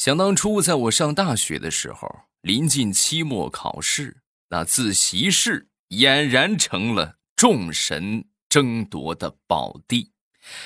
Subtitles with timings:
[0.00, 2.08] 想当初，在我上大学的时候，
[2.40, 10.10] 临近期末考试，那自习室俨然成了众神争夺的宝地。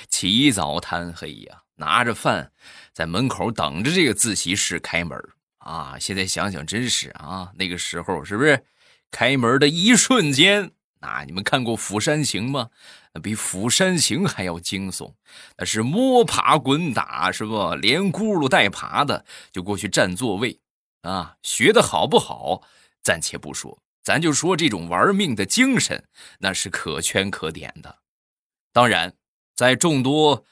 [0.09, 2.53] 起早贪黑呀，拿着饭
[2.93, 5.21] 在门口等着这个自习室开门
[5.59, 5.97] 啊！
[5.99, 8.65] 现在想想，真是啊，那个时候是不是
[9.11, 10.71] 开门的一瞬间？
[11.01, 12.71] 啊，你们看过《釜山行》吗？
[13.15, 15.13] 那比《釜山行》还要惊悚，
[15.57, 17.75] 那是摸爬滚打，是不？
[17.77, 20.59] 连咕噜带爬的就过去占座位，
[21.03, 22.63] 啊，学的好不好
[23.03, 26.05] 暂且不说，咱就说这种玩命的精神，
[26.41, 27.99] 那是可圈可点的。
[28.73, 29.15] 当然，
[29.55, 30.45] 在众多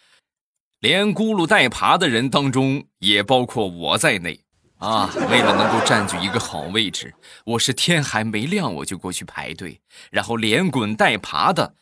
[0.79, 4.41] 连咕噜带爬的人当中，也包括我在内。
[4.79, 11.77] 啊，为了能够占据一个好位置，我是天还没亮我就过去排队，然后连滚带爬的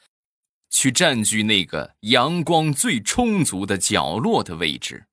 [0.70, 5.05] 去占据那个阳光最充足的角落的位置，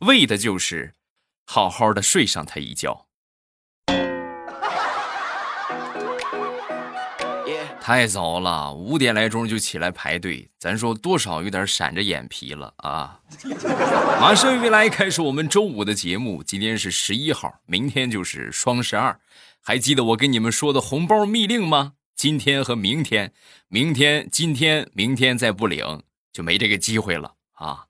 [0.00, 0.94] 为的就是
[1.44, 3.06] 好好的睡上他一觉。
[7.82, 13.18] 太早了，五点来钟就起来排队，咱说多少有点闪着眼皮了啊！
[14.20, 19.18] 马上又来开始我们周五的节目，今天是十一号，明天就是双十二，
[19.60, 21.94] 还记得我跟你们说的红包密令吗？
[22.20, 23.32] 今天和明天，
[23.68, 27.86] 明天、今天、明天再不领就没这个机会了啊！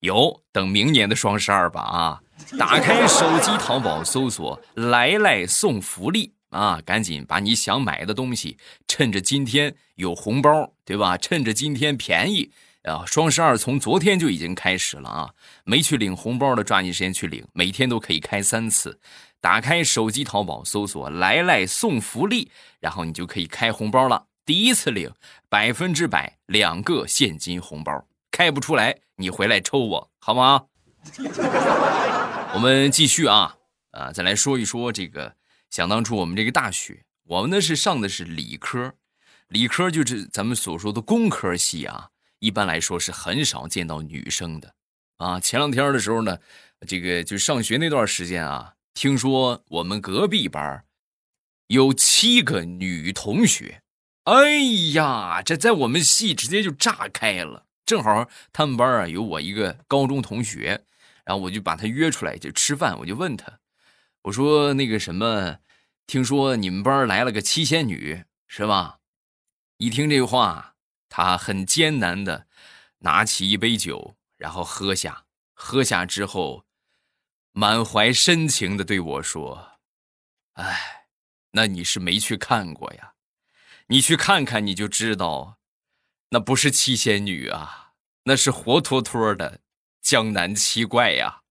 [0.00, 2.22] 有等明年的双十二吧啊！
[2.58, 6.32] 打开手机淘宝搜索“来来送福利”。
[6.48, 8.56] 啊，赶紧把你想买的东西，
[8.88, 11.18] 趁着今天有红包，对吧？
[11.18, 12.50] 趁着今天便宜
[12.84, 13.04] 啊！
[13.06, 15.34] 双十二从昨天就已经开始了啊！
[15.64, 18.98] 没去领红包的，抓紧时间去领，每天都可以开三次。
[19.44, 22.50] 打开手机淘宝，搜索“来来送福利”，
[22.80, 24.24] 然后你就可以开红包了。
[24.46, 25.12] 第一次领
[25.50, 30.64] 百分之百两个现金红包，开不出来你回来抽我好吗？
[32.54, 33.56] 我们继续啊
[33.90, 35.36] 啊，再来说一说这个。
[35.68, 38.94] 想当初我们这个大学，我们呢是上的是理科，
[39.48, 42.08] 理科就是咱们所说的工科系啊。
[42.38, 44.72] 一般来说是很少见到女生的
[45.18, 45.38] 啊。
[45.38, 46.38] 前两天的时候呢，
[46.86, 50.84] 这个就上学那段时间啊，听说我们隔壁班
[51.66, 53.82] 有七个女同学，
[54.22, 54.58] 哎
[54.94, 57.66] 呀，这在我们系直接就炸开了。
[57.84, 60.84] 正好他们班啊有我一个高中同学，
[61.24, 63.58] 然后我就把他约出来就吃饭，我就问他，
[64.22, 65.58] 我说那个什么。
[66.06, 68.98] 听说你们班来了个七仙女，是吧？
[69.78, 70.74] 一听这话，
[71.08, 72.46] 他很艰难的
[72.98, 75.24] 拿起一杯酒，然后喝下。
[75.54, 76.66] 喝下之后，
[77.56, 79.78] 满怀深情的对我说
[80.54, 81.06] ：“哎，
[81.52, 83.12] 那你是没去看过呀？
[83.86, 85.58] 你去看看，你就知道，
[86.30, 87.92] 那不是七仙女啊，
[88.24, 89.60] 那是活脱脱的
[90.02, 91.42] 江南七怪呀。”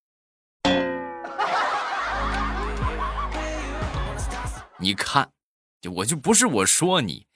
[4.79, 5.31] 你看，
[5.79, 7.27] 就我就不是我说你，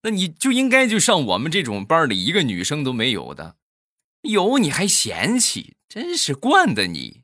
[0.00, 3.56] 那你就应该就上我们这种班里一个女生都没有的，
[4.22, 7.23] 有你还嫌弃，真是惯的你。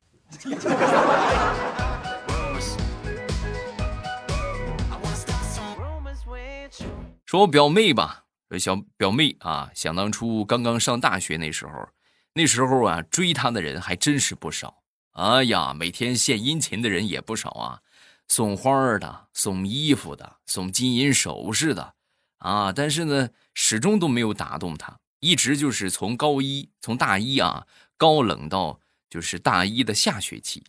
[7.24, 8.24] 说我表妹吧，
[8.58, 11.88] 小表妹啊，想当初刚刚上大学那时候，
[12.34, 14.82] 那时候啊追她的人还真是不少。
[15.12, 17.80] 哎呀，每天献殷勤的人也不少啊。
[18.28, 21.94] 送花的，送衣服的，送金银首饰的，
[22.38, 22.72] 啊！
[22.72, 28.78] 但是呢，始终都没有打动他，一直就是从高一，从大一啊，高冷到
[29.10, 30.62] 就是大一的下学期，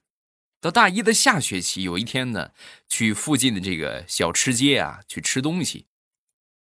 [0.60, 2.52] 到大一的下学期，有一天呢，
[2.90, 5.86] 去附近的这个小吃街啊，去吃东西，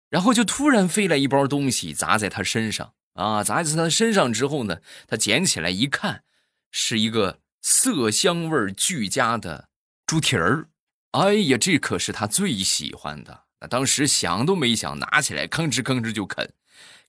[0.10, 6.24] 然后就突然飞来一包东西砸在他身上，啊，砸在他身上之后呢，他捡起来一看，
[6.70, 9.70] 是一个色香味俱佳的
[10.06, 10.68] 猪蹄儿。
[11.12, 13.46] 哎呀，这可是他最喜欢的。
[13.62, 16.54] 那当时想都没想，拿起来吭哧吭哧就啃。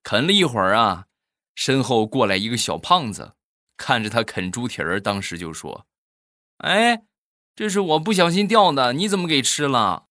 [0.02, 1.06] 啃了一会儿啊，
[1.54, 3.34] 身后过来一个小胖子，
[3.80, 5.86] 看着他啃猪蹄儿，当时就说
[6.60, 7.02] ：“哎，
[7.56, 10.04] 这是我不小心掉的，你怎么给吃了？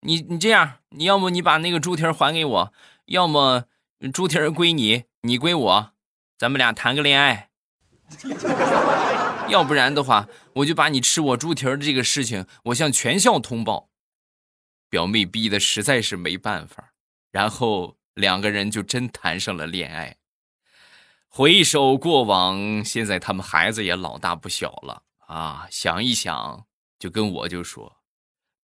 [0.00, 2.72] 你你这样，你要么你把那个猪蹄儿还给我，
[3.06, 3.66] 要么
[4.12, 5.92] 猪蹄儿归你，你归我，
[6.36, 7.50] 咱们俩谈个恋爱。
[9.48, 13.88] ”要不然的话，我就把你吃我猪蹄儿的这个事情，我向全校通报。
[14.88, 16.92] 表妹逼的实在是没办法，
[17.30, 20.16] 然后两个人就真谈上了恋爱。
[21.32, 25.68] 回首过往，现在他们孩子也老大不小了啊！
[25.70, 26.66] 想一想，
[26.98, 27.98] 就跟我就说：“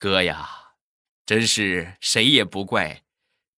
[0.01, 0.49] 哥呀，
[1.25, 3.03] 真是谁也不怪，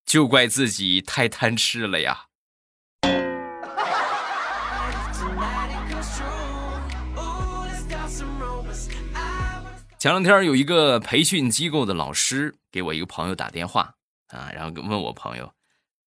[0.05, 2.27] 就怪自己太贪吃了呀。”
[9.97, 13.95] 前两天有一个培训机构的老师给我一个朋友打电话
[14.27, 15.51] 啊，然后问我朋友：“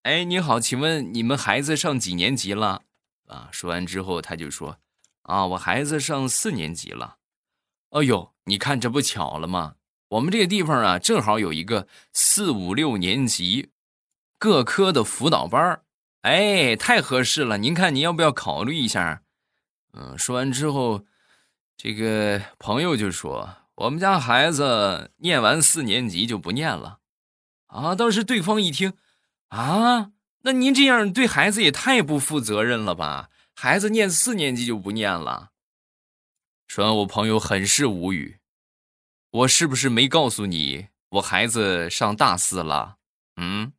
[0.03, 2.83] 哎，你好，请问你们孩子上几年级了？”
[3.33, 4.77] 啊，说完之后他就说
[5.23, 7.17] ：“啊，我孩子上四年级了。”
[7.89, 9.75] 哎呦，你看这不巧了吗？
[10.09, 13.71] 我们这个地方啊，正好有一个四五六年级
[14.37, 15.81] 各科的辅导班
[16.21, 17.57] 哎，太合适了！
[17.57, 19.23] 您看您要不要考虑一下？
[19.93, 21.05] 嗯，说完之后，
[21.75, 23.57] 这个朋友就说。
[23.77, 26.99] 我们家孩子念完四年级就不念了，
[27.65, 27.95] 啊！
[27.95, 28.93] 当时对方一听，
[29.47, 30.11] 啊，
[30.45, 33.29] 那您这样对孩子也太不负责任了吧？
[33.55, 35.51] 孩子念四年级就不念了。
[36.67, 38.39] 说完，我朋友很是无语，
[39.31, 42.97] 我是不是没告诉你，我孩子上大四了？
[43.37, 43.71] 嗯。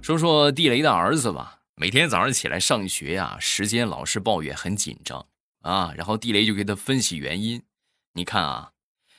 [0.00, 1.58] 说说地雷的儿子吧。
[1.74, 5.26] 每天早上起来上学呀，时间老是抱怨很紧张
[5.62, 7.60] 啊，然后地雷就给他分析原因。
[8.12, 8.72] 你看啊，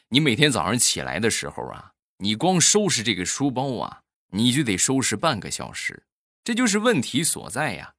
[0.10, 6.04] 你每天早上起来的时候啊，你光收拾这个书包啊，你就得收拾半个小时，
[6.44, 7.96] 这就是问题所在呀。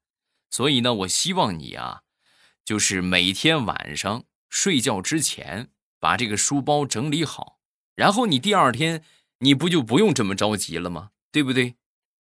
[0.50, 2.02] 所以呢，我希望你啊，
[2.64, 7.58] 就是每天晚上睡觉之前把这个书包整理好，
[7.94, 9.02] 然后你第二天
[9.38, 11.10] 你不就不用这么着急了吗？
[11.30, 11.76] 对不对？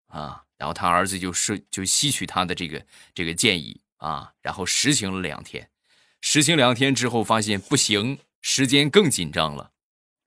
[0.08, 0.44] 啊。
[0.62, 2.86] 然后他儿子就是就吸取他的这个
[3.16, 5.68] 这个建议啊，然后实行了两天，
[6.22, 9.72] 实行两天之后发现不行，时间更紧张了，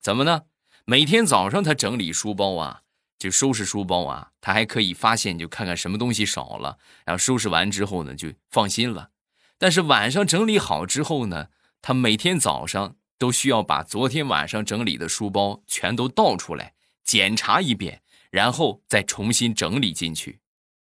[0.00, 0.44] 怎么呢？
[0.84, 2.82] 每天早上他整理书包啊，
[3.18, 9.10] 就收拾书包啊，他还可以发现就看看什么东西少了，然后收拾完之后呢就放心了。
[9.58, 11.48] 但是晚上整理好之后呢，
[11.82, 18.00] 他每天早上都需要把昨天晚上整理的书包全都倒出来检查一遍。
[18.30, 20.40] 然后再重新整理进去，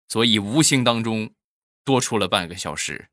[0.06, 1.28] 所以无形当中
[1.84, 3.08] 多出了半个小时。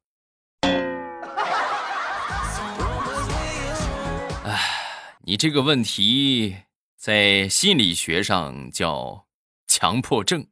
[5.29, 6.55] 你这个问题
[6.97, 9.27] 在心理学上叫
[9.67, 10.47] 强迫症。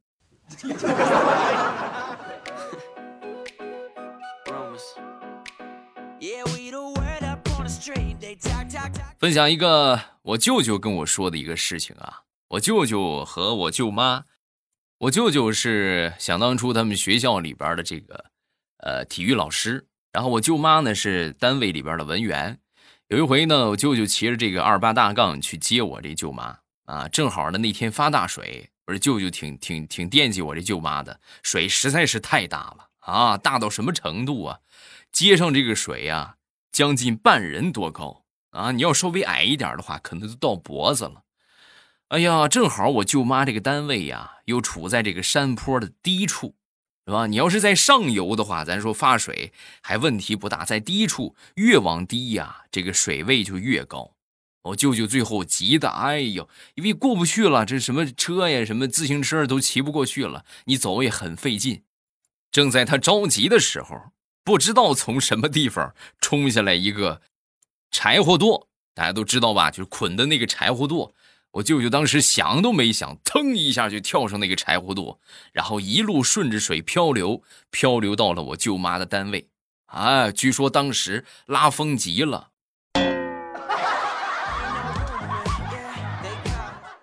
[9.17, 12.21] 分享一个我舅舅跟我说的一个事情啊。
[12.49, 14.25] 我舅舅和我舅妈，
[14.99, 18.25] 我舅舅是想当初他们学校里边的这个，
[18.83, 19.87] 呃，体育老师。
[20.11, 22.59] 然后我舅妈呢是单位里边的文员。
[23.09, 34.59] 有一回呢，我舅舅骑着这个二八大杠去接我这舅妈啊，正好呢那天发大水，我这舅舅挺挺挺惦记我这舅妈的，水实在是太大了啊，大到什么程度啊？
[35.09, 36.35] 街上这个水呀，
[36.69, 38.73] 将近半人多高啊！
[38.73, 41.23] 你要稍微矮一点的话，可能都到脖子了。
[42.09, 46.55] 哎呀，正好我舅妈这个单位呀，又处在这个山坡的低处，
[47.07, 47.25] 是吧？
[47.25, 54.11] 你要是在上游的话，咱说发水还问题不大，在低处越往低呀，这个水位就越高。
[54.63, 61.83] 我舅舅最后急的，哎呦，因为过不去了，这什么车呀，什么自行车都骑不过去了，你走也很费劲。
[62.51, 64.11] 正在他着急的时候，
[64.43, 67.21] 不知道从什么地方冲下来一个
[67.89, 69.71] 柴火垛，大家都知道吧？
[69.71, 71.13] 就是捆的那个柴火垛。
[71.57, 75.17] 我舅舅当时想都没想，腾一下就跳上那个柴火垛，
[75.51, 79.49] 然后一路顺着水漂流，漂流到了我舅妈的单位。
[79.87, 82.49] 啊，据说当时拉风极了，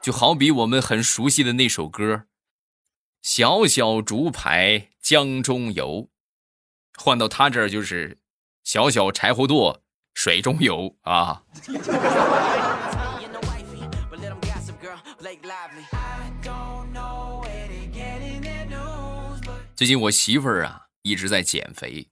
[0.01, 2.27] 就好比我们很熟悉的那首歌
[3.23, 6.11] ：“小小竹排江中游”，
[6.97, 8.19] 换到他这儿就是
[8.63, 9.79] “小小柴火垛
[10.15, 11.43] 水中游”啊。
[19.75, 22.11] 最近我媳妇儿啊一直在减肥，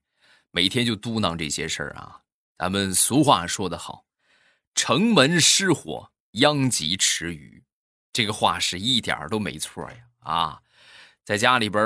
[0.50, 2.23] 每天就嘟囔这些事儿啊。
[2.57, 4.07] 咱们俗话说得好
[4.75, 7.62] ，“城门失火，殃及池鱼”，
[8.14, 9.97] 这个话是一点儿都没错呀！
[10.21, 10.62] 啊，
[11.23, 11.83] 在家里边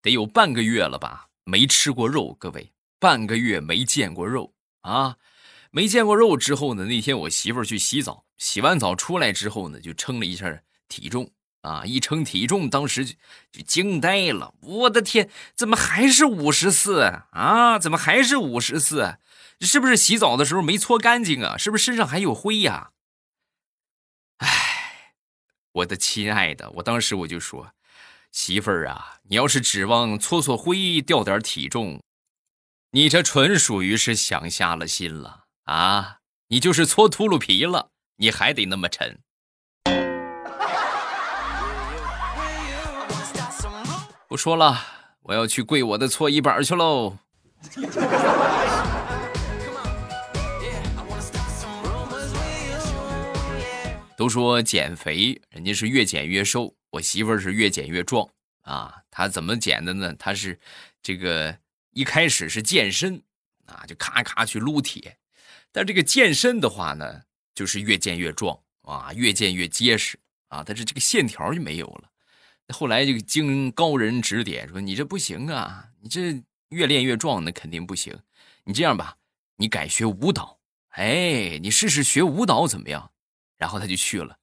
[0.00, 5.18] 得有半个月了吧，没吃过肉，各位，半个月没见过肉啊。
[5.70, 6.84] 没见过肉之后呢？
[6.84, 11.30] 那天我媳妇儿去洗澡，洗完澡出来之后呢，就称了一下体重
[11.62, 11.84] 啊！
[11.84, 13.14] 一称体重，当时就
[13.50, 14.54] 就惊呆了。
[14.60, 17.78] 我的天，怎么还是五十四啊？
[17.78, 19.18] 怎么还是五十四？
[19.60, 21.56] 是不是洗澡的时候没搓干净啊？
[21.56, 22.90] 是不是身上还有灰呀？
[24.38, 25.14] 哎，
[25.72, 27.72] 我的亲爱的，我当时我就说，
[28.30, 32.02] 媳妇儿啊，你要是指望搓搓灰掉点体重，
[32.90, 35.45] 你这纯属于是想瞎了心了。
[35.66, 39.18] 啊，你就是搓秃噜皮了，你还得那么沉。
[44.28, 44.80] 不说了，
[45.22, 47.18] 我要去跪我的搓衣板去喽。
[54.16, 58.28] 都说减肥，人家是越减越瘦，我媳妇儿是越减越壮
[58.62, 59.02] 啊。
[59.10, 60.14] 她怎么减的呢？
[60.16, 60.60] 她是
[61.02, 61.58] 这个
[61.90, 63.20] 一开始是健身
[63.66, 65.18] 啊，就咔咔去撸铁。
[65.72, 67.22] 但这个健身的话呢，
[67.54, 70.18] 就是越健越壮啊，越健越结实
[70.48, 72.10] 啊，但是这个线条就没有了。
[72.74, 78.18] 后来就经高人指点说：“你这不行啊，你这越练越壮，那肯定不行。
[78.64, 79.16] 你这样吧，
[79.56, 80.58] 你改学舞蹈，
[80.88, 83.12] 哎，你试试学舞蹈怎么样？”
[83.56, 84.38] 然后他就去了，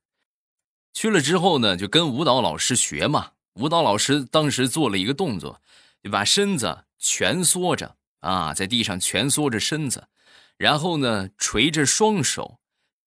[0.93, 3.33] 去了之后呢，就跟舞蹈老师学嘛。
[3.55, 5.61] 舞蹈老师当时做了一个动作，
[6.01, 10.07] 就把身子蜷缩着啊，在地上蜷缩着身子，
[10.57, 12.59] 然后呢，垂着双手，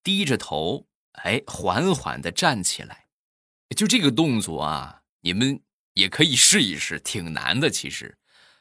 [0.03, 3.07] 低着头，哎，缓缓的站起来。
[3.75, 5.61] 就这个动作啊，你们
[5.93, 8.17] 也可以试一试，挺难的其实。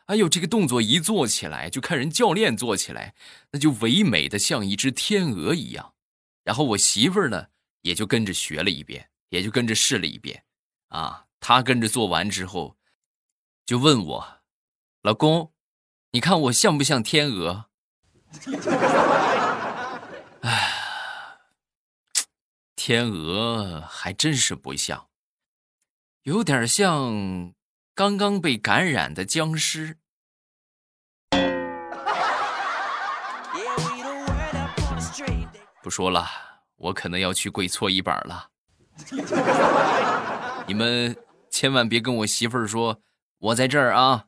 [0.06, 3.14] 哎呦，这个动作一做起来，就看人教练做起来，
[3.50, 5.94] 那就唯美的像一只天鹅一样。
[6.44, 7.48] 然后我媳妇儿呢，
[7.82, 10.44] 也就跟着学了一遍，也就跟着试了一遍，
[10.88, 12.76] 啊，她跟着做完之后，
[13.64, 14.40] 就问我，
[15.02, 15.52] 老公，
[16.12, 17.68] 你看我像不像天鹅？
[20.42, 20.72] 哎，
[22.76, 25.08] 天鹅还真是不像，
[26.22, 27.52] 有点像
[27.94, 29.96] 刚刚被感染的僵尸。
[35.82, 36.28] 不说了，
[36.76, 38.50] 我可能要去跪搓衣板了。
[40.66, 41.16] 你们
[41.48, 43.00] 千万别跟我媳妇儿说，
[43.38, 44.26] 我在这儿啊。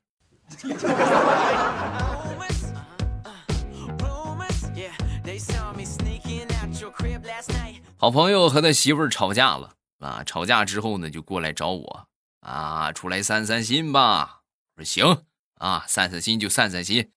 [8.00, 10.22] 好朋友和他媳妇儿吵架了啊！
[10.22, 14.42] 吵架之后呢，就过来找我啊，出来散散心吧。
[14.76, 15.24] 我说行
[15.54, 17.10] 啊，散散心就散散心。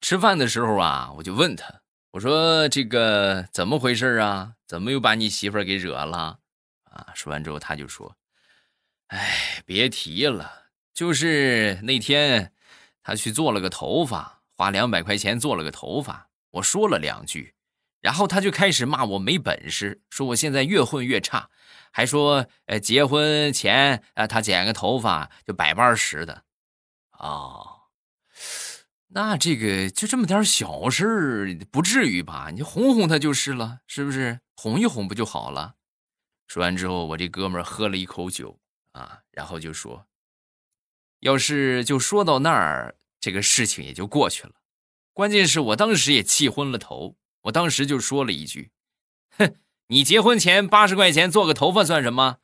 [0.00, 1.82] 吃饭的时候啊，我就问他。
[2.12, 4.54] 我说这个怎么回事啊？
[4.66, 6.38] 怎么又把你媳妇儿给惹了？
[6.84, 7.08] 啊！
[7.14, 8.16] 说完之后，他就说
[9.08, 12.54] ：“哎，别提了，就是那天
[13.02, 16.30] 他去做了个头发，花两百块钱做了个头发。
[16.52, 17.54] 我说了两句，
[18.00, 21.50] 然后他就开始骂我没本事，说我现在越混越差，
[21.92, 26.44] 还说呃结婚前啊他剪个头发就百八十的，
[27.10, 27.78] 啊。”
[29.12, 32.50] 那这个就这么点小事，不至于吧？
[32.54, 34.38] 你哄哄他就是了，是不是？
[34.54, 35.74] 哄一哄不就好了？
[36.46, 38.60] 说完之后，我这哥们儿喝了一口酒
[38.92, 40.06] 啊，然后就说
[41.20, 44.52] ：“要是就说到那儿，这个事情也就过去了。
[45.12, 48.70] 关键是我当时也气昏了头，我当时就说了一句
[49.38, 49.54] ：‘哼，
[49.88, 52.36] 你结婚前八十块钱做个头发算什么？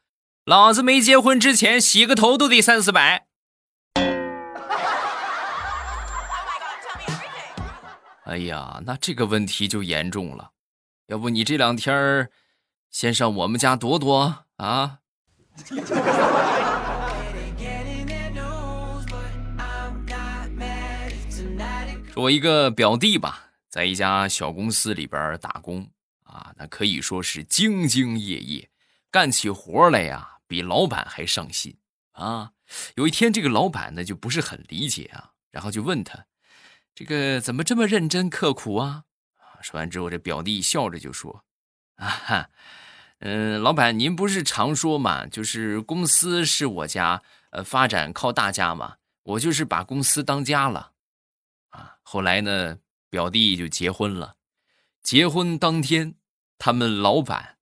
[0.44, 3.26] 老子没结婚之前洗个头都得三四百。’”
[8.24, 10.50] 哎呀，那这个问题就严重了。
[11.06, 12.28] 要不你这两天
[12.90, 14.98] 先上我们家躲躲啊？
[22.12, 23.45] 说我一个表弟吧，
[23.76, 25.86] 在一家小公司里边打工
[26.22, 28.70] 啊，那可以说是兢兢业业，
[29.10, 31.76] 干起活来呀比老板还上心
[32.12, 32.52] 啊。
[32.94, 36.24] 有一天，这个老板呢就不是很理解啊，然后就问他。
[36.94, 39.04] 这个怎么这么认真刻苦啊？
[39.60, 41.44] 说完之后，这表弟笑着就说
[41.96, 42.50] ：“啊哈，
[43.18, 50.92] 嗯，老板，您不是常说嘛，就是公司是我家，呃，发展靠大家嘛，我就是把公司当家了。
[51.68, 52.78] 啊，后来呢，
[53.10, 54.36] 表弟就结婚了。
[55.02, 56.14] 结婚当天，
[56.58, 57.58] 他们老板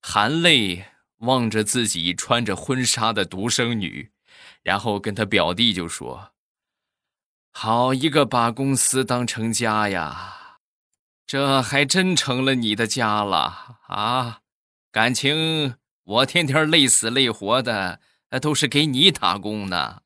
[0.00, 0.86] 含泪
[1.18, 4.10] 望着自己穿着婚纱的独生女，
[4.62, 6.32] 然后跟他表弟就说。”
[7.50, 10.58] 好一个把公司当成家呀，
[11.26, 14.40] 这还真成了你的家了啊！
[14.92, 18.00] 感情我天天累死累活的，
[18.30, 20.02] 那都是给你打工呢。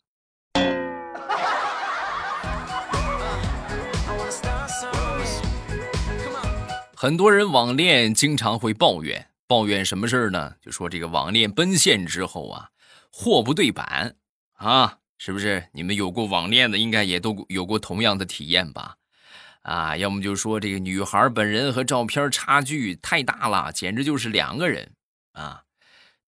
[7.03, 10.55] 很多人网恋经常会抱怨，抱怨什么事儿呢？
[10.61, 12.69] 就说这个网恋奔现之后啊，
[13.11, 14.15] 货不对版
[14.53, 14.99] 啊。
[15.19, 18.99] 是不是你们有过网恋的，应该也都有过同样的体验吧？
[19.63, 24.93] 啊，要么就说这个女孩本人和照片差距太大了，简直就是两个人
[25.33, 25.65] 啊。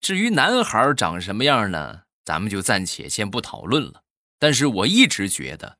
[0.00, 4.02] 至于男孩长什么样呢，咱们就暂且先不讨论了。
[4.40, 5.78] 但是我一直觉得，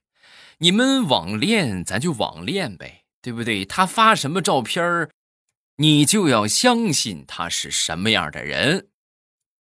[0.58, 3.64] 你们网恋咱就网恋呗，对不对？
[3.64, 5.08] 他发什么照片
[5.78, 8.88] 你就要相信他是什么样的人。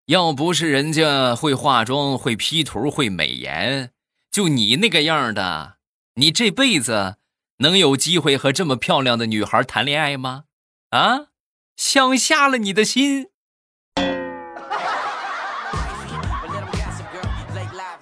[0.05, 3.91] 要不是人家会化妆、会 P 图、会美颜，
[4.31, 5.77] 就你那个样的，
[6.13, 7.15] 你这辈子
[7.57, 10.43] 能有机会和这么漂亮的女孩谈恋爱吗？
[10.91, 11.29] 啊，
[11.75, 13.29] 想瞎了你的心。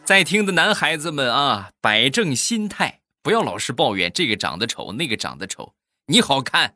[0.04, 5.74] 在听的男孩子们啊，摆正心态，不要老是抱怨这个长得丑，那个长得丑，
[6.06, 6.76] 你好看。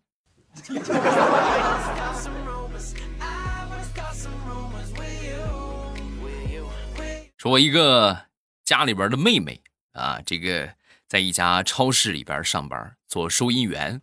[7.38, 8.26] 说，我一个
[8.66, 10.74] 家里边的妹妹啊，这个
[11.08, 14.02] 在一家超市里边上班做收银员。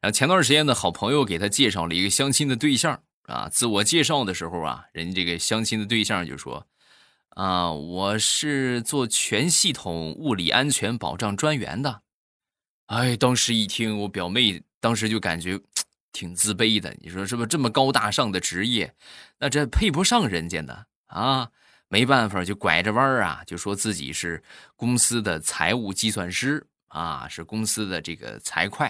[0.00, 3.48] 然后前段时间呢，好朋友给她介绍了一个相亲的对象啊。
[3.50, 6.68] 自我介绍的时候啊，人家这个相亲的对象就说
[7.30, 12.02] ：“啊，我是做全系统物理安全保障专员的。”
[12.86, 15.58] 哎，当时一听，我表妹当时就感觉
[16.12, 16.94] 挺自卑的。
[17.00, 18.92] 你说是不是这么高大上的职业，
[19.38, 20.84] 那这配不上人家呢？
[21.06, 21.50] 啊？
[21.92, 24.40] 没办法，就拐着弯啊，就说自己是
[24.76, 28.88] 公司的财务计算师啊，是公司的这个财会，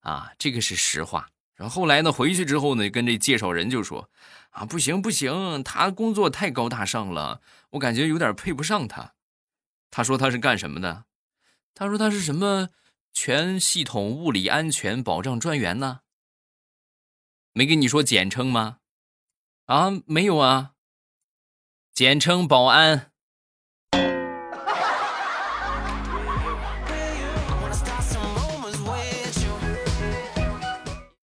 [0.00, 1.28] 啊，这个是实话。
[1.54, 4.08] 然后后来呢，回去之后呢，跟这介绍人就说，
[4.50, 7.40] 啊，不行不行，他工作太高大上了，
[7.70, 9.14] 我感觉有点配不上他。
[9.90, 11.04] 他说他是干什么的？
[11.74, 12.68] 他说他是什么
[13.12, 16.00] 全系统物理安全保障专员呢？
[17.52, 18.78] 没跟你说简称吗？
[19.66, 20.72] 啊，没有啊。
[21.92, 23.12] 简称保安。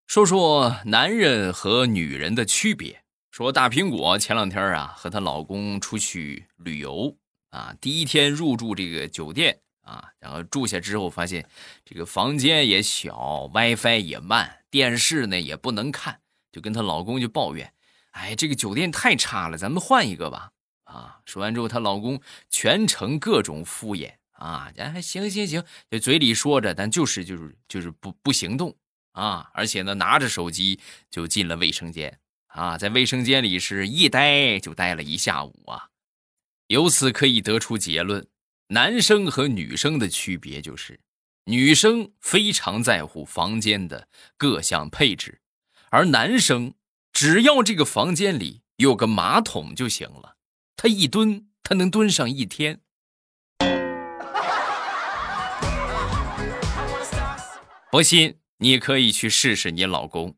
[0.06, 3.05] 说说男人和女人的区别。
[3.36, 7.14] 说大苹果前两天啊，和她老公出去旅游
[7.50, 11.46] 啊，第一天入住这个酒店啊，然后住下之后发现
[11.84, 16.18] 这个房间也小，WiFi 也慢，电视呢也不能看，
[16.50, 17.70] 就跟她老公就抱怨
[18.12, 20.52] ：“哎，这个酒店太差了，咱们换一个吧。”
[20.84, 21.20] 啊！
[21.26, 28.74] 说完之后，她老公全程各种敷衍啊，还，行行行，就嘴里说着，但就是就是就是不不行动
[29.12, 29.50] 啊！
[29.52, 32.18] 而且呢，拿着手机就进了卫生间
[32.56, 35.90] 啊，在卫生间里是一待就待了一下午啊。
[36.68, 38.26] 由此可以得出结论：
[38.68, 40.98] 男生和女生的区别就是，
[41.44, 45.42] 女生非常在乎房间的各项配置，
[45.90, 46.72] 而男生
[47.12, 50.36] 只要这个房间里有个马桶就行了。
[50.76, 52.80] 他一蹲，他能蹲上一天。
[57.90, 60.34] 不信，你可以去试试你老公。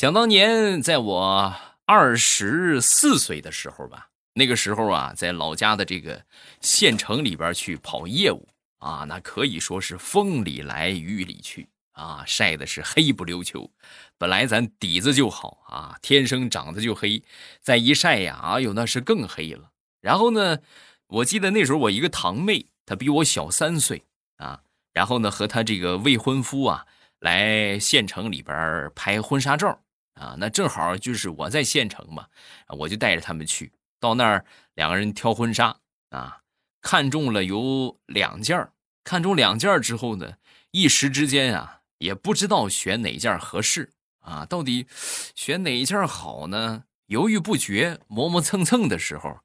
[0.00, 6.24] 想当年，在我二十四岁的时候吧，那个时候啊，在老家的这个
[6.62, 11.68] 县城里边去跑业务啊，那可以说是风里来雨里去。
[11.92, 13.70] 啊，晒的是黑不溜秋，
[14.16, 17.22] 本来咱底子就好啊，天生长得就黑，
[17.60, 19.70] 再一晒呀，哎呦，那是更黑了。
[20.00, 20.60] 然后呢，
[21.08, 24.06] 我记得那时候我一个堂妹，她比我小三岁
[24.38, 24.62] 啊，
[24.94, 26.86] 然后呢和她这个未婚夫啊
[27.18, 29.78] 来县城里边拍婚纱照
[30.20, 32.26] 啊，那正好就是我在县城嘛，
[32.68, 35.76] 我就带着他们去到那儿，两个人挑婚纱
[36.10, 36.42] 啊，
[36.80, 38.68] 看中了有两件
[39.02, 40.34] 看中两件之后呢，
[40.70, 41.78] 一时之间啊。
[42.00, 44.46] 也不知道选哪件合适啊？
[44.46, 44.86] 到底
[45.34, 46.84] 选哪一件好呢？
[47.08, 49.40] 犹豫不决、磨磨蹭蹭的时候，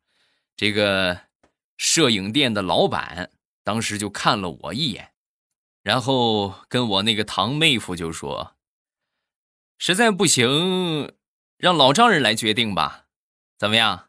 [0.55, 1.19] 这个
[1.75, 3.29] 摄影店的老板
[3.61, 5.11] 当时就看了我一眼，
[5.83, 8.54] 然后跟我那个堂妹夫就说
[9.77, 11.11] ：“实在不行，
[11.57, 13.07] 让老丈人来决定吧，
[13.57, 14.05] 怎么样？”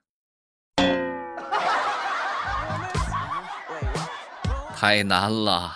[4.77, 5.73] 太难了。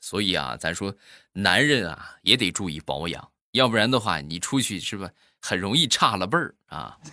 [0.00, 0.94] 所以啊，咱说
[1.32, 6.96] 男人啊也得注意保养，要不然的话，你出去是吧，很容易差了辈儿啊。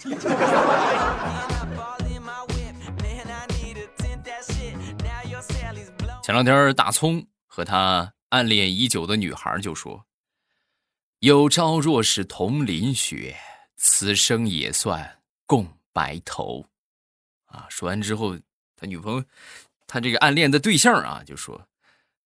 [6.22, 10.06] 前两天大葱和他暗恋已久的女孩就说
[11.22, 13.38] ：“有朝若是同淋雪，
[13.78, 16.66] 此生也算共白头。”
[17.46, 18.40] 啊，说完之后，
[18.76, 19.24] 他女朋友，
[19.86, 21.68] 他这个暗恋的对象啊，就说。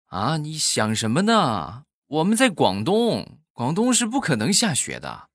[0.07, 0.35] 啊！
[0.35, 1.85] 你想什么呢？
[2.07, 5.29] 我们在广东，广东是不可能下雪的。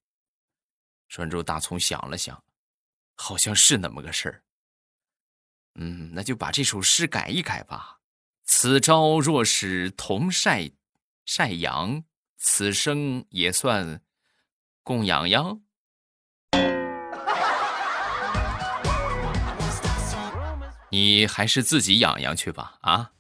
[1.09, 2.45] 说完之后，大葱想了想，
[3.15, 4.43] 好像是那么个事儿。
[5.77, 8.01] 嗯，那就把这首诗改一改吧。
[8.45, 10.71] 此朝若是同晒
[11.25, 12.05] 晒阳，
[12.37, 14.01] 此生也算
[14.83, 15.61] 供养养。
[20.91, 23.11] 你还是自己养养去吧，啊。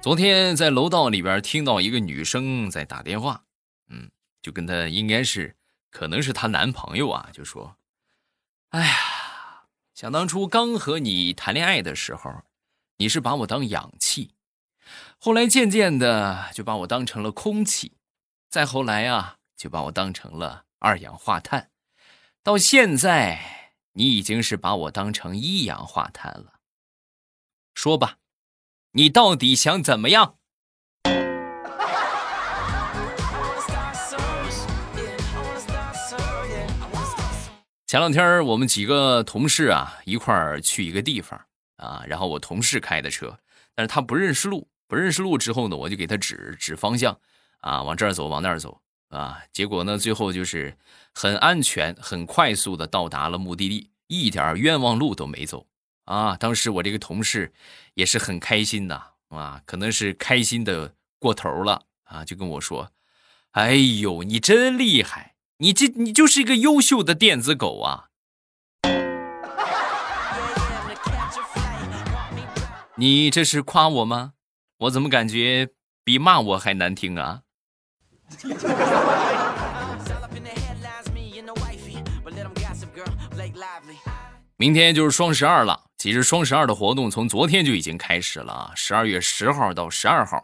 [0.00, 3.42] 昨天在楼道里边听到一个女生在打电话，
[3.88, 5.56] 嗯，就跟她应该是，
[5.90, 7.76] 可能是她男朋友啊，就说
[8.70, 8.94] ：“哎呀，
[10.00, 12.42] 想当初刚和你谈恋爱的时候，
[12.96, 14.30] 你是把我当氧气，
[15.18, 17.98] 后来渐渐的就把我当成了空气，
[18.48, 21.70] 再后来啊，就把我当成了二氧化碳，
[22.42, 26.60] 到现在，你已经是把我当成一氧化碳了。
[27.74, 28.16] 说吧。”
[28.92, 30.38] 你到底想怎么样？
[37.90, 43.36] 前两天我们几个同事啊一块儿去一个地方啊，然后我同事开的车，
[43.74, 47.18] 但是他不认识路，不认识路之后呢，我就给他指指方向
[47.58, 50.72] 啊，往这儿走，往那儿走啊，结果呢，最后就是
[51.12, 55.66] 很安全、很快速的到达了目的地，一点冤枉路都没走。
[56.04, 57.52] 啊，当时我这个同事
[57.94, 62.92] 也是很开心的啊，可能是开心的过头了啊，就跟我说
[63.50, 68.06] ：“哎呦，你真厉害，你这你就是一个优秀的电子狗啊！”
[72.96, 74.32] 你这是夸我吗？
[74.78, 75.68] 我怎么感觉
[76.02, 77.42] 比骂我还难听啊？
[84.56, 85.84] 明天就是双十二了。
[85.98, 90.42] 其实双十二的活动从昨天就已经开始了啊，十二月十号到十二号，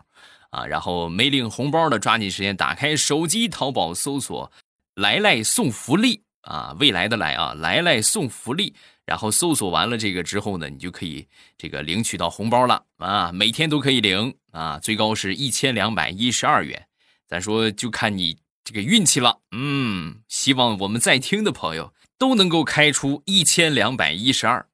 [0.51, 4.53] 啊，然后没领红包的抓紧时间打开手机淘宝搜索
[4.97, 11.29] “来来送福利”啊，未来的来啊，来来送福利，然后搜索完了这个之后呢，你就可以
[11.59, 16.87] 这个领取到红包了啊，每天都可以领啊，最高是一千两百一十二元，
[17.27, 24.67] 咱说就看你这个运气了，嗯，希望我们在听的朋友都能够开出一千两百一十二。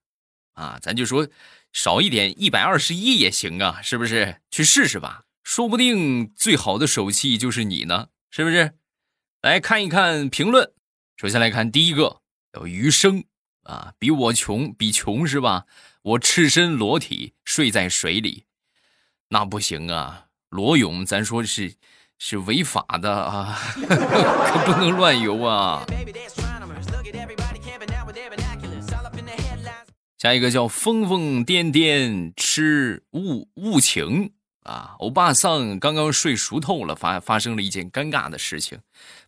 [0.55, 1.27] 啊，咱就说
[1.73, 4.37] 少一点，一百二十一也行啊，是不是？
[4.51, 8.75] 去试试吧，说不定最好的手气就是你呢，是不是？
[9.43, 10.73] 来看一看评论，
[11.17, 12.21] 首先来看第一个，
[12.53, 13.25] 叫余生。
[13.65, 15.67] 啊，比我穷，比穷是吧？
[16.03, 18.45] 我赤身裸体睡在水里，
[19.31, 21.75] 那不行啊，裸泳咱说是
[22.19, 25.85] 是违法的啊， 可不能乱游啊。
[30.19, 34.35] 下一个叫疯疯癫癫吃雾雾情。
[34.63, 38.79] 啊，欧巴桑刚刚睡熟透了，发发生了一件尴尬的事情，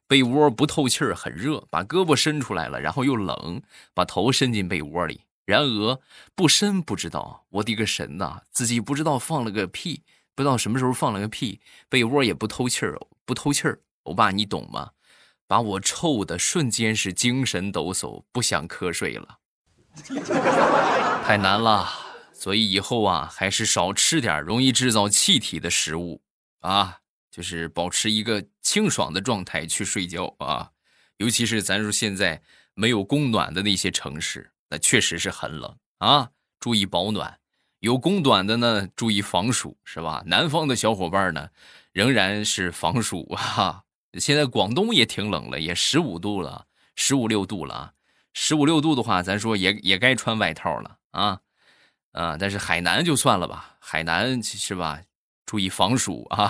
[0.06, 3.62] 被窝不透气儿，很热，把胳膊伸出来了，然后又冷，
[3.94, 5.98] 把头伸进被窝里，然而
[6.34, 10.02] 不伸不知道，我的个神呐，自己不知道放了个屁，
[10.34, 14.90] 不知道什么时候放了个屁，被窝也不透气儿，不透气儿，欧巴你懂吗？
[15.46, 19.38] 把我臭的瞬间是精神抖擞，不想瞌睡了。
[21.24, 21.88] 太难了，
[22.32, 26.22] 所以以后啊，还是少吃点容易制造气体的食物
[26.60, 26.98] 啊，
[27.34, 30.70] 就是保持一个清爽的状态去睡觉啊。
[31.16, 32.40] 尤其是咱说现在
[32.74, 37.40] 没有供暖的那些城市，那确实是很冷啊，注意保暖。
[37.80, 40.22] 有供暖的呢，注意防暑，是吧？
[40.26, 41.50] 南方的小伙伴呢，
[41.90, 43.82] 仍然是防暑啊。
[44.20, 47.92] 现在广东也挺冷了，也十五度了，十五六度了啊。
[48.32, 51.40] 十五六度的话，咱说也也该穿外套了啊，
[52.12, 52.36] 啊！
[52.38, 55.00] 但是海南就算了吧，海南是吧？
[55.46, 56.48] 注意防暑啊！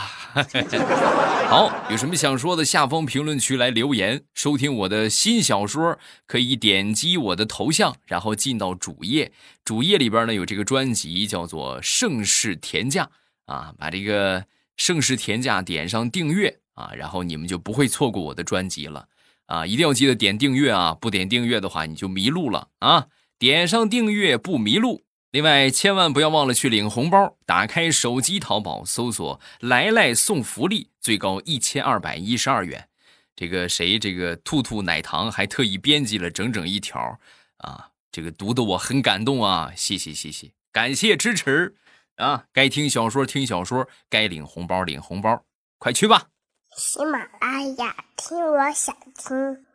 [1.49, 4.23] 好，有什么想说的，下方评论区来留言。
[4.35, 9.33] 收听我的新小说，可以点击我的头像，然后进到主页。
[9.65, 13.11] 主页里边呢有这个专辑，叫做《盛世田价》
[13.53, 14.41] 啊，把这个
[14.77, 19.09] 《盛世田价》点上订阅啊，然后你们就不会错过我的专辑了。
[19.47, 20.97] 啊，一定要记得点订阅啊！
[20.99, 23.09] 不点订阅的话，你就迷路了啊！
[23.39, 25.04] 点上订阅不迷路。
[25.35, 27.37] 另外，千万不要忘了去领红包。
[27.45, 32.89] 打开手机淘宝，搜索“来来送福利”，最高一千二百一十二元。
[33.35, 33.99] 这个谁？
[33.99, 37.19] 这个兔兔奶糖还特意编辑了整整一条
[37.57, 37.89] 啊！
[38.13, 39.73] 这个读的我很感动啊！
[39.75, 41.75] 谢谢谢谢，感谢支持
[42.15, 42.45] 啊！
[42.53, 45.45] 该听小说听小说，该领红包领红包，
[45.79, 46.29] 快去吧！
[46.77, 49.67] 喜马拉雅，听我想听。